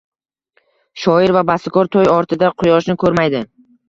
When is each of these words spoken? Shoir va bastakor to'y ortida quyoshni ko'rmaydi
Shoir 1.01 1.33
va 1.35 1.43
bastakor 1.49 1.89
to'y 1.97 2.09
ortida 2.13 2.49
quyoshni 2.63 2.97
ko'rmaydi 3.05 3.43